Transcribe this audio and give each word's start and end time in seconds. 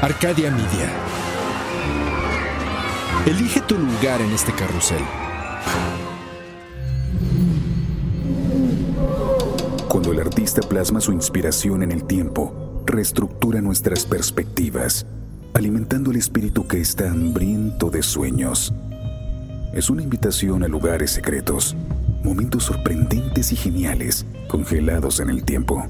Arcadia 0.00 0.48
Media. 0.52 0.92
Elige 3.26 3.60
tu 3.62 3.76
lugar 3.76 4.20
en 4.20 4.30
este 4.30 4.52
carrusel. 4.52 5.02
Cuando 9.88 10.12
el 10.12 10.20
artista 10.20 10.60
plasma 10.60 11.00
su 11.00 11.10
inspiración 11.10 11.82
en 11.82 11.90
el 11.90 12.04
tiempo, 12.04 12.84
reestructura 12.86 13.60
nuestras 13.60 14.06
perspectivas, 14.06 15.04
alimentando 15.52 16.12
el 16.12 16.18
espíritu 16.18 16.68
que 16.68 16.80
está 16.80 17.10
hambriento 17.10 17.90
de 17.90 18.04
sueños. 18.04 18.72
Es 19.74 19.90
una 19.90 20.02
invitación 20.02 20.62
a 20.62 20.68
lugares 20.68 21.10
secretos, 21.10 21.74
momentos 22.22 22.66
sorprendentes 22.66 23.50
y 23.50 23.56
geniales, 23.56 24.26
congelados 24.46 25.18
en 25.18 25.30
el 25.30 25.42
tiempo. 25.42 25.84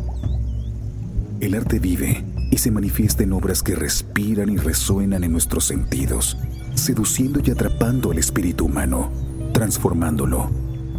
El 1.41 1.55
arte 1.55 1.79
vive 1.79 2.25
y 2.51 2.59
se 2.59 2.71
manifiesta 2.71 3.23
en 3.23 3.33
obras 3.33 3.63
que 3.63 3.75
respiran 3.75 4.49
y 4.49 4.57
resuenan 4.57 5.25
en 5.25 5.33
nuestros 5.33 5.65
sentidos, 5.65 6.37
seduciendo 6.75 7.41
y 7.45 7.51
atrapando 7.51 8.11
al 8.11 8.19
espíritu 8.19 8.67
humano, 8.67 9.11
transformándolo, 9.53 10.51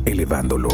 elevándolo. 0.06 0.70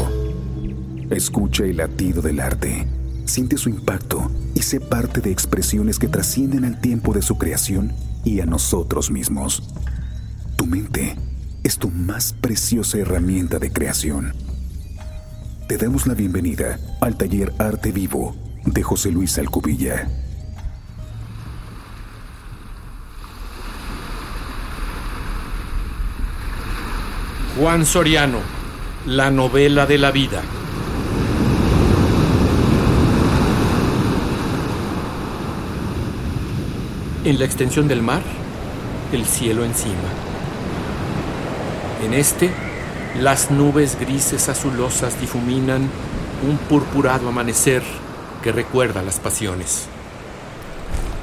Escucha 1.10 1.64
el 1.64 1.78
latido 1.78 2.20
del 2.20 2.40
arte, 2.40 2.86
siente 3.24 3.56
su 3.56 3.68
impacto 3.68 4.30
y 4.54 4.62
sé 4.62 4.80
parte 4.80 5.20
de 5.20 5.30
expresiones 5.30 5.98
que 5.98 6.08
trascienden 6.08 6.64
al 6.64 6.80
tiempo 6.80 7.12
de 7.12 7.22
su 7.22 7.38
creación 7.38 7.92
y 8.24 8.40
a 8.40 8.46
nosotros 8.46 9.10
mismos. 9.10 9.62
Tu 10.56 10.66
mente 10.66 11.16
es 11.62 11.78
tu 11.78 11.90
más 11.90 12.32
preciosa 12.32 12.98
herramienta 12.98 13.58
de 13.58 13.72
creación. 13.72 14.34
Te 15.68 15.76
damos 15.78 16.06
la 16.06 16.14
bienvenida 16.14 16.78
al 17.00 17.16
taller 17.16 17.52
Arte 17.58 17.92
Vivo 17.92 18.36
de 18.64 18.82
José 18.82 19.10
Luis 19.10 19.38
Alcubilla. 19.38 20.08
Juan 27.58 27.86
Soriano, 27.86 28.40
la 29.06 29.30
novela 29.30 29.86
de 29.86 29.96
la 29.96 30.10
vida. 30.10 30.42
En 37.24 37.38
la 37.38 37.46
extensión 37.46 37.88
del 37.88 38.02
mar, 38.02 38.20
el 39.10 39.24
cielo 39.24 39.64
encima. 39.64 39.94
En 42.04 42.12
este, 42.12 42.50
las 43.22 43.50
nubes 43.50 43.98
grises 43.98 44.50
azulosas 44.50 45.18
difuminan 45.18 45.88
un 46.46 46.58
purpurado 46.58 47.30
amanecer 47.30 47.82
que 48.42 48.52
recuerda 48.52 49.00
las 49.00 49.18
pasiones. 49.18 49.86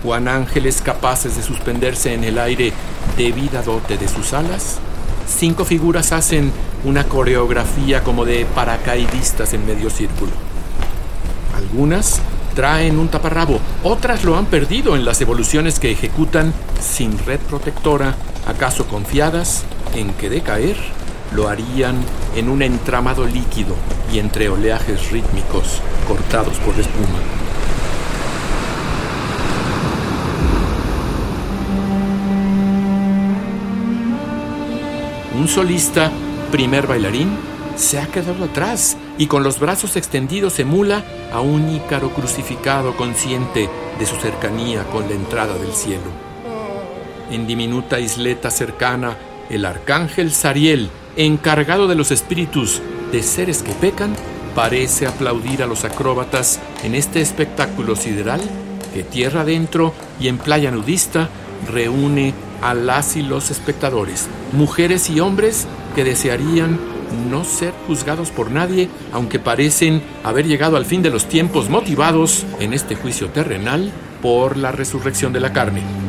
Juan 0.02 0.28
ángeles 0.28 0.82
capaces 0.82 1.38
de 1.38 1.44
suspenderse 1.44 2.16
en 2.16 2.24
el 2.24 2.40
aire 2.40 2.74
debida 3.18 3.62
dote 3.62 4.00
de 4.00 4.08
sus 4.08 4.34
alas 4.34 4.80
cinco 5.28 5.66
figuras 5.66 6.12
hacen 6.12 6.52
una 6.84 7.06
coreografía 7.06 8.04
como 8.04 8.26
de 8.26 8.46
paracaidistas 8.46 9.54
en 9.54 9.66
medio 9.66 9.90
círculo. 9.90 10.32
Algunas 11.56 12.22
traen 12.56 13.00
un 13.00 13.08
taparrabo, 13.08 13.60
otras 13.84 14.24
lo 14.24 14.38
han 14.38 14.46
perdido 14.46 14.96
en 14.96 15.06
las 15.06 15.22
evoluciones 15.22 15.80
que 15.80 15.92
ejecutan 15.92 16.54
sin 16.82 17.18
red 17.26 17.40
protectora, 17.40 18.16
acaso 18.48 18.88
confiadas 18.88 19.64
en 19.96 20.14
que 20.14 20.30
de 20.30 20.42
caer 20.42 20.78
lo 21.34 21.50
harían 21.50 21.96
en 22.36 22.50
un 22.50 22.62
entramado 22.62 23.26
líquido 23.26 23.76
y 24.12 24.20
entre 24.20 24.50
oleajes 24.50 25.12
rítmicos 25.12 25.82
cortados 26.08 26.58
por 26.58 26.80
espuma. 26.80 27.43
Solista, 35.54 36.12
primer 36.52 36.88
bailarín, 36.88 37.30
se 37.76 38.00
ha 38.00 38.08
quedado 38.08 38.46
atrás 38.46 38.98
y 39.20 39.28
con 39.28 39.44
los 39.44 39.60
brazos 39.60 39.96
extendidos 39.96 40.58
emula 40.58 41.04
a 41.32 41.42
un 41.42 41.70
ícaro 41.70 42.10
crucificado 42.10 42.98
consciente 42.98 43.70
de 44.00 44.06
su 44.08 44.16
cercanía 44.16 44.84
con 44.86 45.08
la 45.08 45.14
entrada 45.14 45.54
del 45.60 45.72
cielo. 45.74 46.10
En 47.30 47.46
diminuta 47.46 48.00
isleta 48.00 48.50
cercana, 48.50 49.16
el 49.52 49.66
arcángel 49.66 50.32
Sariel, 50.32 50.90
encargado 51.18 51.88
de 51.88 51.96
los 51.96 52.10
espíritus 52.10 52.82
de 53.12 53.22
seres 53.22 53.62
que 53.62 53.74
pecan, 53.74 54.16
parece 54.56 55.06
aplaudir 55.06 55.62
a 55.62 55.68
los 55.68 55.86
acróbatas 55.86 56.60
en 56.84 56.96
este 56.96 57.22
espectáculo 57.22 57.96
sideral 57.96 58.42
que 58.92 59.04
tierra 59.04 59.42
adentro 59.42 59.94
y 60.20 60.30
en 60.30 60.40
playa 60.40 60.72
nudista 60.72 61.30
reúne 61.72 62.34
a 62.64 62.74
las 62.74 63.18
y 63.18 63.22
los 63.22 63.52
espectadores, 63.52 64.28
mujeres 64.54 65.10
y 65.10 65.20
hombres 65.20 65.68
que 65.96 66.04
desearían 66.04 66.80
no 67.30 67.44
ser 67.44 67.74
juzgados 67.86 68.32
por 68.32 68.50
nadie, 68.50 68.90
aunque 69.12 69.38
parecen 69.38 70.02
haber 70.24 70.48
llegado 70.48 70.78
al 70.78 70.86
fin 70.86 71.02
de 71.02 71.10
los 71.10 71.28
tiempos 71.28 71.70
motivados 71.70 72.46
en 72.60 72.74
este 72.74 72.96
juicio 72.96 73.30
terrenal 73.30 73.92
por 74.22 74.58
la 74.58 74.72
resurrección 74.72 75.34
de 75.34 75.42
la 75.42 75.54
carne. 75.54 76.03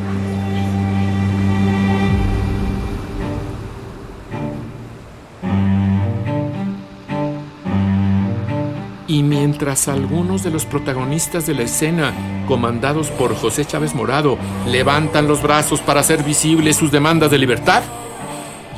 Mientras 9.65 9.89
algunos 9.89 10.43
de 10.43 10.51
los 10.51 10.67
protagonistas 10.67 11.47
de 11.47 11.55
la 11.55 11.63
escena, 11.63 12.13
comandados 12.47 13.09
por 13.09 13.35
José 13.35 13.65
Chávez 13.65 13.95
Morado, 13.95 14.37
levantan 14.69 15.27
los 15.27 15.43
brazos 15.43 15.81
para 15.81 16.01
hacer 16.01 16.23
visibles 16.23 16.77
sus 16.77 16.93
demandas 16.93 17.31
de 17.31 17.39
libertad, 17.39 17.83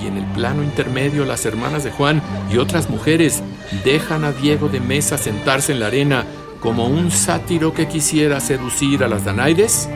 y 0.00 0.06
en 0.06 0.16
el 0.16 0.24
plano 0.26 0.62
intermedio 0.62 1.24
las 1.24 1.44
hermanas 1.44 1.82
de 1.82 1.90
Juan 1.90 2.22
y 2.52 2.58
otras 2.58 2.88
mujeres 2.88 3.42
dejan 3.84 4.24
a 4.24 4.30
Diego 4.30 4.68
de 4.68 4.78
Mesa 4.78 5.18
sentarse 5.18 5.72
en 5.72 5.80
la 5.80 5.88
arena 5.88 6.24
como 6.60 6.86
un 6.86 7.10
sátiro 7.10 7.74
que 7.74 7.88
quisiera 7.88 8.38
seducir 8.38 9.02
a 9.02 9.08
las 9.08 9.24
Danaides, 9.24 9.88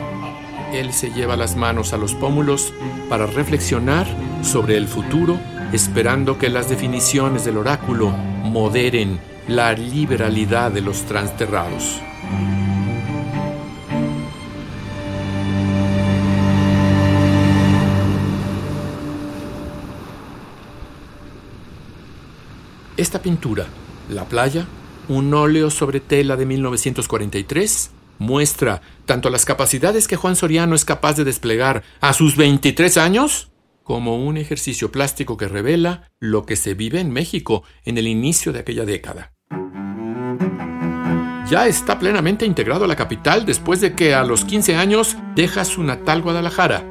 él 0.73 0.91
se 0.91 1.11
lleva 1.11 1.37
las 1.37 1.55
manos 1.55 1.93
a 1.93 1.97
los 1.97 2.15
pómulos 2.15 2.73
para 3.07 3.27
reflexionar 3.27 4.07
sobre 4.43 4.75
el 4.75 4.89
futuro, 4.89 5.39
esperando 5.71 6.37
que 6.37 6.49
las 6.49 6.67
definiciones 6.67 7.45
del 7.45 7.55
oráculo 7.55 8.09
moderen 8.09 9.30
la 9.47 9.73
liberalidad 9.73 10.71
de 10.71 10.81
los 10.81 11.05
transterrados. 11.05 12.01
Esta 22.97 23.21
pintura, 23.21 23.65
La 24.09 24.25
playa, 24.25 24.67
un 25.07 25.33
óleo 25.33 25.71
sobre 25.71 25.99
tela 25.99 26.35
de 26.35 26.45
1943, 26.45 27.91
muestra 28.19 28.81
tanto 29.07 29.31
las 29.31 29.45
capacidades 29.45 30.07
que 30.07 30.17
Juan 30.17 30.35
Soriano 30.35 30.75
es 30.75 30.85
capaz 30.85 31.15
de 31.15 31.23
desplegar 31.23 31.83
a 31.99 32.13
sus 32.13 32.35
23 32.35 32.97
años, 32.97 33.51
como 33.83 34.23
un 34.23 34.37
ejercicio 34.37 34.91
plástico 34.91 35.35
que 35.35 35.47
revela 35.47 36.11
lo 36.19 36.45
que 36.45 36.55
se 36.55 36.75
vive 36.75 36.99
en 36.99 37.11
México 37.11 37.63
en 37.83 37.97
el 37.97 38.07
inicio 38.07 38.53
de 38.53 38.59
aquella 38.59 38.85
década. 38.85 39.30
Ya 41.51 41.67
está 41.67 41.99
plenamente 41.99 42.45
integrado 42.45 42.85
a 42.85 42.87
la 42.87 42.95
capital 42.95 43.45
después 43.45 43.81
de 43.81 43.93
que 43.93 44.13
a 44.13 44.23
los 44.23 44.45
15 44.45 44.75
años 44.75 45.17
deja 45.35 45.65
su 45.65 45.83
natal 45.83 46.21
Guadalajara. 46.21 46.83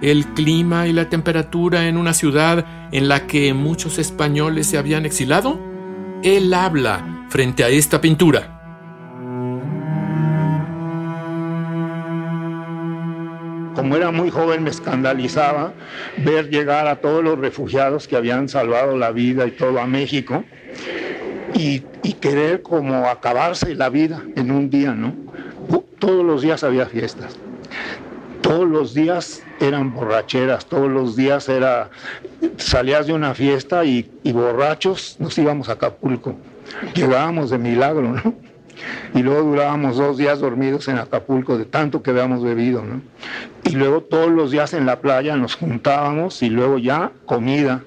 El 0.00 0.24
clima 0.28 0.86
y 0.86 0.94
la 0.94 1.10
temperatura 1.10 1.88
en 1.88 1.98
una 1.98 2.14
ciudad 2.14 2.64
en 2.90 3.08
la 3.08 3.26
que 3.26 3.52
muchos 3.52 3.98
españoles 3.98 4.66
se 4.66 4.78
habían 4.78 5.04
exilado, 5.04 5.60
él 6.22 6.54
habla 6.54 7.26
frente 7.28 7.64
a 7.64 7.68
esta 7.68 8.00
pintura. 8.00 8.54
como 13.78 13.94
era 13.94 14.10
muy 14.10 14.28
joven 14.28 14.64
me 14.64 14.70
escandalizaba 14.70 15.72
ver 16.18 16.50
llegar 16.50 16.88
a 16.88 16.96
todos 16.96 17.22
los 17.22 17.38
refugiados 17.38 18.08
que 18.08 18.16
habían 18.16 18.48
salvado 18.48 18.96
la 18.96 19.12
vida 19.12 19.46
y 19.46 19.52
todo 19.52 19.78
a 19.78 19.86
México 19.86 20.44
y, 21.54 21.80
querer 22.20 22.62
como 22.62 23.06
acabarse 23.06 23.76
la 23.76 23.90
vida 23.90 24.22
en 24.34 24.50
un 24.50 24.70
día, 24.70 24.92
¿no? 24.92 25.14
Todos 26.00 26.24
los 26.24 26.42
días 26.42 26.64
había 26.64 26.86
fiestas, 26.86 27.36
todos 28.40 28.68
los 28.68 28.92
días 28.92 29.42
eran 29.60 29.94
borracheras, 29.94 30.66
todos 30.66 30.90
los 30.90 31.14
días 31.14 31.48
era, 31.48 31.90
salías 32.56 33.06
de 33.06 33.12
una 33.12 33.34
fiesta 33.34 33.84
y, 33.84 34.10
y 34.24 34.32
borrachos 34.32 35.16
nos 35.20 35.38
íbamos 35.38 35.68
a 35.68 35.72
Acapulco, 35.72 36.36
llegábamos 36.94 37.50
de 37.50 37.58
milagro, 37.58 38.02
¿no? 38.02 38.34
y 39.14 39.22
luego 39.22 39.42
durábamos 39.42 39.96
dos 39.96 40.16
días 40.16 40.40
dormidos 40.40 40.88
en 40.88 40.98
Acapulco 40.98 41.58
de 41.58 41.64
tanto 41.64 42.02
que 42.02 42.10
habíamos 42.10 42.42
bebido, 42.42 42.82
¿no? 42.84 43.00
Y 43.64 43.70
luego 43.70 44.02
todos 44.02 44.30
los 44.30 44.50
días 44.50 44.74
en 44.74 44.86
la 44.86 45.00
playa 45.00 45.36
nos 45.36 45.56
juntábamos 45.56 46.42
y 46.42 46.50
luego 46.50 46.78
ya 46.78 47.12
comida. 47.26 47.82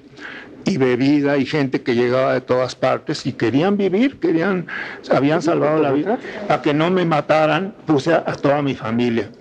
Y 0.64 0.76
bebida 0.76 1.36
y 1.36 1.46
gente 1.46 1.82
que 1.82 1.94
llegaba 1.94 2.34
de 2.34 2.40
todas 2.40 2.74
partes 2.74 3.26
y 3.26 3.32
querían 3.32 3.76
vivir, 3.76 4.18
querían, 4.18 4.66
habían 5.10 5.42
salvado 5.42 5.80
la 5.80 5.92
vida. 5.92 6.18
A 6.48 6.62
que 6.62 6.74
no 6.74 6.90
me 6.90 7.04
mataran, 7.04 7.74
puse 7.86 8.12
a, 8.12 8.24
toda 8.24 8.62
mi 8.62 8.74
familia. 8.74 9.30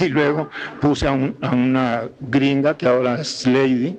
Y 0.00 0.08
luego 0.08 0.50
puse 0.80 1.06
a, 1.06 1.12
una 1.12 2.02
gringa 2.20 2.76
que 2.76 2.86
ahora 2.86 3.20
es 3.20 3.46
Lady 3.46 3.96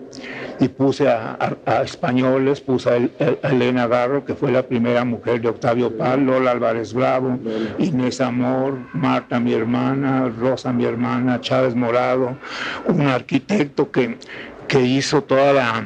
y 0.60 0.68
puse 0.68 1.08
a, 1.08 1.38
españoles, 1.84 2.62
puse 2.62 2.90
a, 2.90 3.50
Elena 3.50 3.88
Garro, 3.88 4.26
que 4.26 4.36
fue 4.36 4.52
la 4.52 4.64
primera 4.64 5.06
mujer 5.06 5.42
de 5.42 5.50
Octavio 5.50 5.96
Paz, 5.98 6.20
Lola 6.20 6.52
Álvarez 6.52 6.94
Bravo, 6.94 7.40
Inés 7.80 8.22
Amor, 8.22 8.78
Marta 8.94 9.40
mi 9.40 9.54
hermana, 9.54 10.32
Rosa 10.40 10.72
mi 10.72 10.86
hermana, 10.86 11.40
Chávez 11.42 11.76
Morado, 11.76 12.38
un 12.88 13.02
arquitecto 13.02 13.92
que 13.92 14.18
que 14.68 14.82
hizo 14.82 15.24
todas 15.24 15.84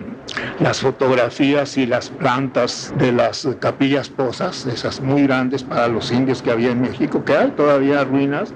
las 0.59 0.79
fotografías 0.79 1.77
y 1.77 1.85
las 1.85 2.09
plantas 2.09 2.93
de 2.97 3.11
las 3.11 3.47
capillas 3.59 4.09
posas, 4.09 4.65
esas 4.65 5.01
muy 5.01 5.23
grandes 5.23 5.63
para 5.63 5.87
los 5.87 6.11
indios 6.11 6.41
que 6.41 6.51
había 6.51 6.71
en 6.71 6.81
México, 6.81 7.23
que 7.23 7.35
hay 7.35 7.51
todavía 7.51 8.03
ruinas, 8.03 8.53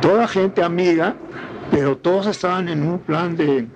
toda 0.00 0.28
gente 0.28 0.62
amiga, 0.62 1.16
pero 1.70 1.96
todos 1.96 2.26
estaban 2.26 2.68
en 2.68 2.82
un 2.86 2.98
plan 3.00 3.36
de, 3.36 3.66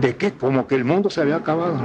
de 0.00 0.16
que 0.16 0.32
como 0.32 0.66
que 0.66 0.74
el 0.76 0.84
mundo 0.84 1.10
se 1.10 1.20
había 1.20 1.36
acabado. 1.36 1.78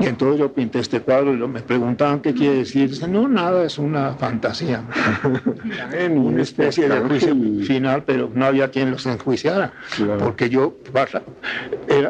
Y 0.00 0.06
entonces 0.06 0.38
yo 0.38 0.52
pinté 0.52 0.78
este 0.78 1.00
cuadro 1.00 1.32
y 1.34 1.36
me 1.48 1.60
preguntaban 1.60 2.20
qué 2.20 2.32
quiere 2.32 2.58
decir. 2.58 2.88
Dice, 2.88 3.08
no, 3.08 3.28
nada, 3.28 3.64
es 3.64 3.78
una 3.78 4.14
fantasía. 4.14 4.82
una 6.10 6.42
especie 6.42 6.88
de 6.88 7.00
juicio 7.00 7.34
final, 7.66 8.04
pero 8.04 8.30
no 8.32 8.44
había 8.46 8.70
quien 8.70 8.90
los 8.90 9.06
enjuiciara. 9.06 9.72
Porque 10.20 10.48
yo 10.48 10.76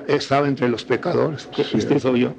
estaba 0.06 0.48
entre 0.48 0.68
los 0.68 0.84
pecadores. 0.84 1.48
Este 1.72 1.98
soy 1.98 2.20
yo. 2.20 2.34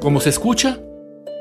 Como 0.00 0.20
se 0.20 0.28
escucha, 0.30 0.78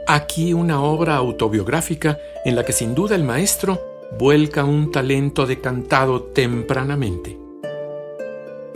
aquí 0.08 0.54
una 0.54 0.82
obra 0.82 1.16
autobiográfica 1.16 2.18
en 2.46 2.56
la 2.56 2.64
que 2.64 2.72
sin 2.72 2.96
duda 2.96 3.16
el 3.16 3.24
maestro 3.24 3.95
vuelca 4.18 4.64
un 4.64 4.92
talento 4.92 5.46
decantado 5.46 6.24
tempranamente. 6.24 7.40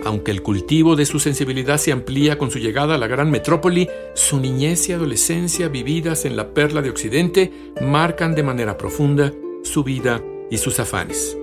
Aunque 0.05 0.31
el 0.31 0.41
cultivo 0.41 0.95
de 0.95 1.05
su 1.05 1.19
sensibilidad 1.19 1.77
se 1.77 1.91
amplía 1.91 2.37
con 2.37 2.51
su 2.51 2.59
llegada 2.59 2.95
a 2.95 2.97
la 2.97 3.07
gran 3.07 3.29
metrópoli, 3.29 3.89
su 4.13 4.39
niñez 4.39 4.87
y 4.89 4.93
adolescencia 4.93 5.67
vividas 5.67 6.25
en 6.25 6.37
la 6.37 6.53
perla 6.53 6.81
de 6.81 6.89
Occidente 6.89 7.51
marcan 7.81 8.33
de 8.33 8.43
manera 8.43 8.77
profunda 8.77 9.33
su 9.63 9.83
vida 9.83 10.21
y 10.49 10.57
sus 10.57 10.79
afanes. 10.79 11.37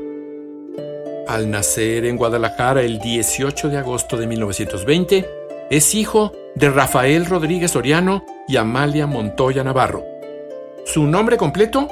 Al 1.28 1.50
nacer 1.50 2.06
en 2.06 2.16
Guadalajara 2.16 2.82
el 2.82 2.98
18 2.98 3.68
de 3.68 3.78
agosto 3.78 4.16
de 4.16 4.26
1920, 4.26 5.28
es 5.70 5.94
hijo 5.94 6.32
de 6.54 6.70
Rafael 6.70 7.26
Rodríguez 7.26 7.74
Oriano 7.76 8.24
y 8.48 8.56
Amalia 8.56 9.06
Montoya 9.06 9.64
Navarro. 9.64 10.04
Su 10.84 11.04
nombre 11.04 11.36
completo, 11.36 11.88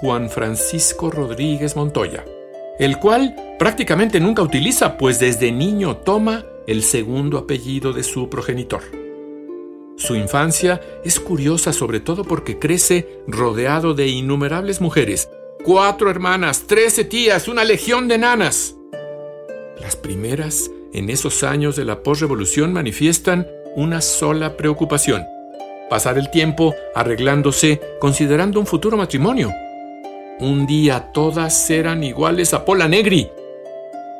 Juan 0.00 0.30
Francisco 0.30 1.10
Rodríguez 1.10 1.76
Montoya 1.76 2.24
el 2.80 2.98
cual 2.98 3.36
prácticamente 3.58 4.20
nunca 4.20 4.40
utiliza, 4.40 4.96
pues 4.96 5.18
desde 5.20 5.52
niño 5.52 5.98
toma 5.98 6.46
el 6.66 6.82
segundo 6.82 7.36
apellido 7.36 7.92
de 7.92 8.02
su 8.02 8.30
progenitor. 8.30 8.80
Su 9.98 10.16
infancia 10.16 10.80
es 11.04 11.20
curiosa 11.20 11.74
sobre 11.74 12.00
todo 12.00 12.24
porque 12.24 12.58
crece 12.58 13.20
rodeado 13.26 13.92
de 13.92 14.08
innumerables 14.08 14.80
mujeres, 14.80 15.28
cuatro 15.62 16.10
hermanas, 16.10 16.62
trece 16.66 17.04
tías, 17.04 17.48
una 17.48 17.64
legión 17.64 18.08
de 18.08 18.16
nanas. 18.16 18.76
Las 19.78 19.94
primeras, 19.96 20.70
en 20.94 21.10
esos 21.10 21.44
años 21.44 21.76
de 21.76 21.84
la 21.84 22.02
posrevolución, 22.02 22.72
manifiestan 22.72 23.46
una 23.76 24.00
sola 24.00 24.56
preocupación, 24.56 25.26
pasar 25.90 26.16
el 26.16 26.30
tiempo 26.30 26.74
arreglándose 26.94 27.78
considerando 28.00 28.58
un 28.58 28.64
futuro 28.64 28.96
matrimonio. 28.96 29.52
Un 30.40 30.66
día 30.66 31.12
todas 31.12 31.68
eran 31.68 32.02
iguales 32.02 32.54
a 32.54 32.64
Pola 32.64 32.88
Negri. 32.88 33.30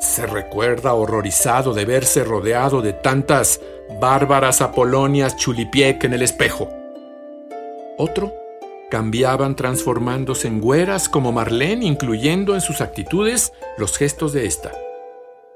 Se 0.01 0.27
recuerda 0.27 0.93
horrorizado 0.93 1.73
de 1.73 1.87
verse 1.87 2.25
rodeado 2.25 2.83
de 2.83 2.93
tantas 2.93 3.59
bárbaras 3.99 4.61
Apolonias 4.61 5.39
Chulipiec 5.39 6.05
en 6.05 6.13
el 6.13 6.21
espejo. 6.21 6.69
Otro 7.97 8.35
cambiaban 8.91 9.57
transformándose 9.57 10.47
en 10.49 10.61
güeras 10.61 11.09
como 11.09 11.33
Marlene, 11.33 11.87
incluyendo 11.87 12.55
en 12.55 12.61
sus 12.61 12.83
actitudes 12.83 13.55
los 13.79 13.97
gestos 13.97 14.35
de 14.35 14.45
esta. 14.45 14.73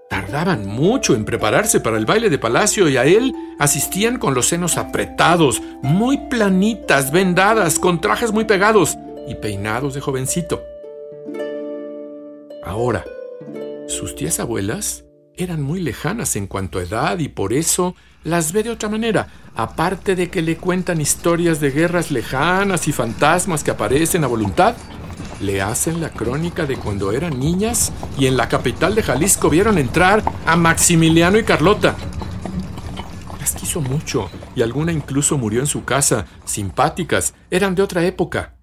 Tardaban 0.08 0.66
mucho 0.66 1.14
en 1.14 1.26
prepararse 1.26 1.80
para 1.80 1.98
el 1.98 2.06
baile 2.06 2.30
de 2.30 2.38
palacio 2.38 2.88
y 2.88 2.96
a 2.96 3.04
él 3.04 3.34
asistían 3.58 4.18
con 4.18 4.32
los 4.32 4.48
senos 4.48 4.78
apretados, 4.78 5.60
muy 5.82 6.16
planitas, 6.16 7.10
vendadas, 7.10 7.78
con 7.78 8.00
trajes 8.00 8.32
muy 8.32 8.44
pegados, 8.44 8.96
y 9.26 9.36
peinados 9.36 9.94
de 9.94 10.00
jovencito. 10.00 10.62
Ahora, 12.64 13.04
sus 13.88 14.14
tías 14.14 14.40
abuelas 14.40 15.04
eran 15.36 15.62
muy 15.62 15.80
lejanas 15.80 16.36
en 16.36 16.46
cuanto 16.46 16.78
a 16.78 16.82
edad 16.82 17.18
y 17.18 17.28
por 17.28 17.52
eso 17.52 17.94
las 18.22 18.52
ve 18.52 18.62
de 18.62 18.70
otra 18.70 18.88
manera, 18.88 19.28
aparte 19.54 20.16
de 20.16 20.30
que 20.30 20.42
le 20.42 20.56
cuentan 20.56 21.00
historias 21.00 21.60
de 21.60 21.70
guerras 21.70 22.10
lejanas 22.10 22.88
y 22.88 22.92
fantasmas 22.92 23.62
que 23.62 23.70
aparecen 23.70 24.24
a 24.24 24.28
voluntad. 24.28 24.76
Le 25.40 25.60
hacen 25.60 26.00
la 26.00 26.10
crónica 26.10 26.64
de 26.64 26.76
cuando 26.76 27.12
eran 27.12 27.38
niñas 27.38 27.92
y 28.18 28.26
en 28.26 28.36
la 28.36 28.48
capital 28.48 28.94
de 28.94 29.02
Jalisco 29.02 29.50
vieron 29.50 29.78
entrar 29.78 30.22
a 30.46 30.56
Maximiliano 30.56 31.38
y 31.38 31.44
Carlota. 31.44 31.96
Las 33.38 33.54
quiso 33.54 33.80
mucho 33.80 34.30
y 34.54 34.62
alguna 34.62 34.92
incluso 34.92 35.36
murió 35.36 35.60
en 35.60 35.66
su 35.66 35.84
casa, 35.84 36.26
simpáticas, 36.44 37.34
eran 37.50 37.74
de 37.74 37.82
otra 37.82 38.04
época. 38.06 38.53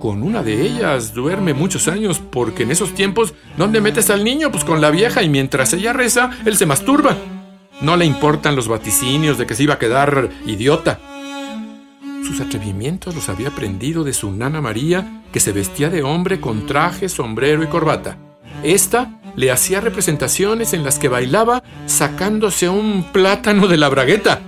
Con 0.00 0.22
una 0.22 0.42
de 0.42 0.62
ellas 0.62 1.12
duerme 1.12 1.52
muchos 1.52 1.86
años 1.86 2.22
porque 2.30 2.62
en 2.62 2.70
esos 2.70 2.94
tiempos, 2.94 3.34
¿dónde 3.58 3.82
metes 3.82 4.08
al 4.08 4.24
niño? 4.24 4.50
Pues 4.50 4.64
con 4.64 4.80
la 4.80 4.90
vieja 4.90 5.22
y 5.22 5.28
mientras 5.28 5.74
ella 5.74 5.92
reza, 5.92 6.30
él 6.46 6.56
se 6.56 6.64
masturba. 6.64 7.18
No 7.82 7.98
le 7.98 8.06
importan 8.06 8.56
los 8.56 8.66
vaticinios 8.66 9.36
de 9.36 9.46
que 9.46 9.54
se 9.54 9.64
iba 9.64 9.74
a 9.74 9.78
quedar 9.78 10.30
idiota. 10.46 10.98
Sus 12.26 12.40
atrevimientos 12.40 13.14
los 13.14 13.28
había 13.28 13.48
aprendido 13.48 14.02
de 14.02 14.14
su 14.14 14.32
nana 14.32 14.62
María, 14.62 15.22
que 15.32 15.40
se 15.40 15.52
vestía 15.52 15.90
de 15.90 16.02
hombre 16.02 16.40
con 16.40 16.66
traje, 16.66 17.10
sombrero 17.10 17.62
y 17.62 17.66
corbata. 17.66 18.16
Esta 18.62 19.20
le 19.36 19.50
hacía 19.50 19.82
representaciones 19.82 20.72
en 20.72 20.82
las 20.82 20.98
que 20.98 21.08
bailaba 21.08 21.62
sacándose 21.84 22.70
un 22.70 23.04
plátano 23.12 23.68
de 23.68 23.76
la 23.76 23.90
bragueta. 23.90 24.40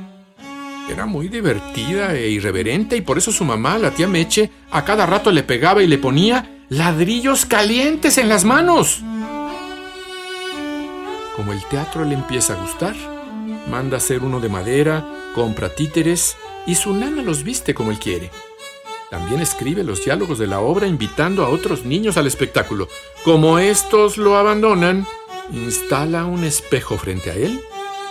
Era 0.91 1.07
muy 1.07 1.29
divertida 1.29 2.15
e 2.15 2.29
irreverente 2.29 2.97
y 2.97 3.01
por 3.01 3.19
eso 3.19 3.33
su 3.33 3.45
mamá, 3.45 3.79
la 3.79 3.93
tía 3.93 4.09
Meche, 4.09 4.51
a 4.71 4.85
cada 4.85 5.07
rato 5.07 5.31
le 5.31 5.43
pegaba 5.43 5.83
y 5.83 5.87
le 5.87 5.99
ponía 5.99 6.59
ladrillos 6.69 7.47
calientes 7.47 8.19
en 8.19 8.29
las 8.29 8.45
manos. 8.45 9.01
Como 11.37 11.53
el 11.53 11.65
teatro 11.67 12.05
le 12.05 12.15
empieza 12.15 12.55
a 12.55 12.61
gustar, 12.61 12.95
manda 13.71 13.97
hacer 13.97 14.23
uno 14.23 14.41
de 14.41 14.49
madera, 14.49 15.07
compra 15.35 15.75
títeres 15.75 16.37
y 16.67 16.75
su 16.75 16.95
nana 16.95 17.23
los 17.23 17.43
viste 17.43 17.75
como 17.75 17.91
él 17.91 17.99
quiere. 17.99 18.31
También 19.11 19.41
escribe 19.41 19.85
los 19.85 20.05
diálogos 20.05 20.39
de 20.39 20.47
la 20.47 20.61
obra 20.61 20.87
invitando 20.87 21.45
a 21.45 21.49
otros 21.49 21.85
niños 21.85 22.17
al 22.17 22.27
espectáculo. 22.27 22.89
Como 23.25 23.59
estos 23.59 24.17
lo 24.17 24.37
abandonan, 24.37 25.07
instala 25.53 26.25
un 26.25 26.45
espejo 26.45 26.97
frente 26.97 27.31
a 27.31 27.35
él 27.35 27.61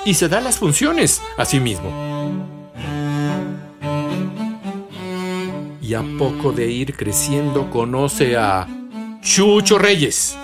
y 0.06 0.14
se 0.14 0.30
da 0.30 0.42
las 0.42 0.58
funciones 0.58 1.22
a 1.38 1.46
sí 1.46 1.60
mismo. 1.60 2.11
A 5.94 6.04
poco 6.18 6.52
de 6.52 6.68
ir 6.68 6.96
creciendo 6.96 7.70
conoce 7.70 8.38
a 8.38 8.68
Chucho 9.22 9.78
Reyes. 9.78 10.38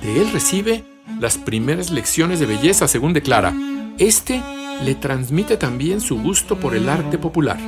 De 0.00 0.20
él 0.20 0.30
recibe 0.32 0.84
las 1.20 1.38
primeras 1.38 1.90
lecciones 1.90 2.40
de 2.40 2.46
belleza, 2.46 2.88
según 2.88 3.12
declara. 3.12 3.52
Este 3.98 4.42
le 4.84 4.94
transmite 4.94 5.56
también 5.56 6.00
su 6.00 6.20
gusto 6.20 6.58
por 6.58 6.74
el 6.74 6.88
arte 6.88 7.18
popular. 7.18 7.58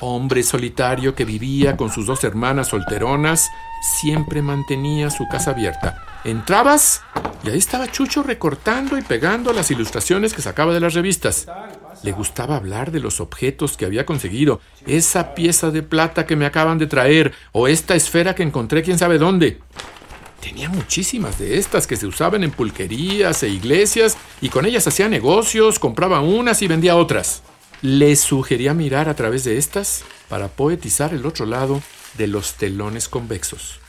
Hombre 0.00 0.42
solitario 0.42 1.14
que 1.14 1.24
vivía 1.24 1.76
con 1.76 1.90
sus 1.90 2.06
dos 2.06 2.22
hermanas 2.22 2.68
solteronas, 2.68 3.48
siempre 4.00 4.42
mantenía 4.42 5.10
su 5.10 5.26
casa 5.28 5.50
abierta. 5.50 6.04
Entrabas 6.24 7.02
y 7.44 7.50
ahí 7.50 7.58
estaba 7.58 7.90
Chucho 7.90 8.22
recortando 8.22 8.98
y 8.98 9.02
pegando 9.02 9.52
las 9.52 9.70
ilustraciones 9.70 10.34
que 10.34 10.42
sacaba 10.42 10.74
de 10.74 10.80
las 10.80 10.94
revistas. 10.94 11.46
Le 12.02 12.12
gustaba 12.12 12.56
hablar 12.56 12.90
de 12.90 13.00
los 13.00 13.20
objetos 13.20 13.76
que 13.76 13.84
había 13.84 14.06
conseguido, 14.06 14.60
esa 14.86 15.34
pieza 15.34 15.70
de 15.70 15.82
plata 15.82 16.26
que 16.26 16.36
me 16.36 16.46
acaban 16.46 16.78
de 16.78 16.86
traer 16.86 17.32
o 17.52 17.68
esta 17.68 17.94
esfera 17.94 18.34
que 18.34 18.42
encontré 18.42 18.82
quién 18.82 18.98
sabe 18.98 19.18
dónde. 19.18 19.60
Tenía 20.40 20.68
muchísimas 20.68 21.38
de 21.38 21.58
estas 21.58 21.86
que 21.86 21.96
se 21.96 22.06
usaban 22.06 22.44
en 22.44 22.52
pulquerías 22.52 23.42
e 23.42 23.48
iglesias 23.48 24.16
y 24.40 24.48
con 24.48 24.66
ellas 24.66 24.86
hacía 24.86 25.08
negocios, 25.08 25.78
compraba 25.78 26.20
unas 26.20 26.62
y 26.62 26.68
vendía 26.68 26.96
otras. 26.96 27.42
Le 27.82 28.14
sugería 28.16 28.74
mirar 28.74 29.08
a 29.08 29.14
través 29.14 29.44
de 29.44 29.58
estas 29.58 30.04
para 30.28 30.48
poetizar 30.48 31.12
el 31.12 31.26
otro 31.26 31.46
lado 31.46 31.82
de 32.16 32.26
los 32.26 32.54
telones 32.54 33.08
convexos. 33.08 33.80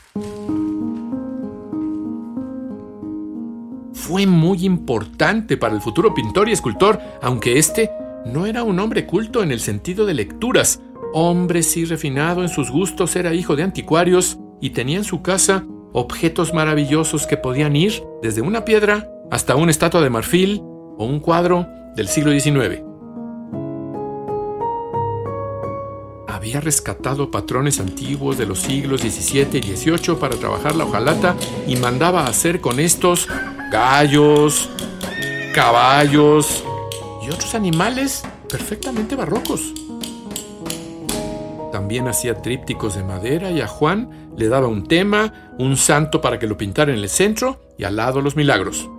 Fue 4.10 4.26
muy 4.26 4.66
importante 4.66 5.56
para 5.56 5.72
el 5.72 5.80
futuro 5.80 6.12
pintor 6.12 6.48
y 6.48 6.52
escultor, 6.52 7.00
aunque 7.22 7.60
este 7.60 7.92
no 8.26 8.44
era 8.44 8.64
un 8.64 8.80
hombre 8.80 9.06
culto 9.06 9.40
en 9.44 9.52
el 9.52 9.60
sentido 9.60 10.04
de 10.04 10.14
lecturas. 10.14 10.82
Hombre 11.14 11.62
sí 11.62 11.84
refinado 11.84 12.42
en 12.42 12.48
sus 12.48 12.72
gustos, 12.72 13.14
era 13.14 13.34
hijo 13.34 13.54
de 13.54 13.62
anticuarios 13.62 14.40
y 14.60 14.70
tenía 14.70 14.96
en 14.98 15.04
su 15.04 15.22
casa 15.22 15.64
objetos 15.92 16.52
maravillosos 16.52 17.28
que 17.28 17.36
podían 17.36 17.76
ir 17.76 18.02
desde 18.20 18.40
una 18.40 18.64
piedra 18.64 19.08
hasta 19.30 19.54
una 19.54 19.70
estatua 19.70 20.00
de 20.00 20.10
marfil 20.10 20.60
o 20.60 21.04
un 21.04 21.20
cuadro 21.20 21.68
del 21.94 22.08
siglo 22.08 22.32
XIX. 22.32 22.82
Había 26.26 26.60
rescatado 26.60 27.30
patrones 27.30 27.78
antiguos 27.78 28.38
de 28.38 28.46
los 28.46 28.58
siglos 28.58 29.02
XVII 29.02 29.60
y 29.60 29.76
XVIII 29.76 30.16
para 30.16 30.34
trabajar 30.34 30.74
la 30.74 30.84
hojalata 30.84 31.36
y 31.68 31.76
mandaba 31.76 32.26
hacer 32.26 32.60
con 32.60 32.80
estos 32.80 33.28
gallos, 33.70 34.68
caballos 35.54 36.64
y 37.22 37.28
otros 37.28 37.54
animales 37.54 38.22
perfectamente 38.48 39.14
barrocos. 39.14 39.72
También 41.70 42.08
hacía 42.08 42.42
trípticos 42.42 42.96
de 42.96 43.04
madera 43.04 43.50
y 43.50 43.60
a 43.60 43.68
Juan 43.68 44.30
le 44.36 44.48
daba 44.48 44.66
un 44.66 44.86
tema, 44.86 45.54
un 45.58 45.76
santo 45.76 46.20
para 46.20 46.38
que 46.38 46.48
lo 46.48 46.56
pintara 46.56 46.92
en 46.92 46.98
el 46.98 47.08
centro 47.08 47.60
y 47.78 47.84
al 47.84 47.96
lado 47.96 48.20
los 48.20 48.34
milagros. 48.34 48.90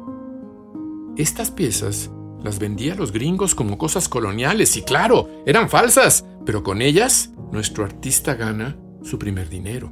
Estas 1.18 1.52
piezas 1.52 2.10
las 2.42 2.58
vendía 2.58 2.94
a 2.94 2.96
los 2.96 3.12
gringos 3.12 3.56
como 3.56 3.78
cosas 3.78 4.08
coloniales 4.08 4.78
y 4.78 4.84
claro, 4.84 5.30
eran 5.46 5.70
falsas, 5.70 6.26
pero 6.46 6.64
con 6.64 6.82
ellas 6.82 7.32
nuestro 7.52 7.84
artista 7.84 8.36
gana 8.36 8.78
su 9.04 9.20
primer 9.20 9.50
dinero. 9.50 9.92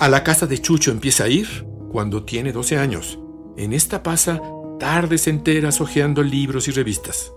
A 0.00 0.08
la 0.08 0.24
casa 0.24 0.46
de 0.46 0.60
Chucho 0.60 0.90
empieza 0.90 1.24
a 1.24 1.28
ir 1.28 1.66
cuando 1.90 2.24
tiene 2.24 2.52
12 2.52 2.78
años. 2.78 3.18
En 3.58 3.72
esta 3.72 4.04
pasa 4.04 4.40
tardes 4.78 5.26
enteras 5.26 5.80
hojeando 5.80 6.22
libros 6.22 6.68
y 6.68 6.70
revistas. 6.70 7.34